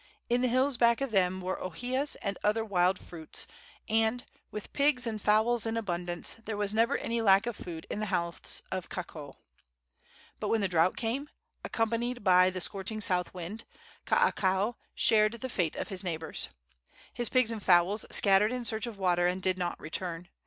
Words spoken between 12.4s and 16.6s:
the scorching south wind, Kaakao shared the fate of his neighbors.